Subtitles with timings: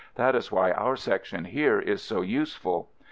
[0.15, 2.89] that is why our Section here is so useful.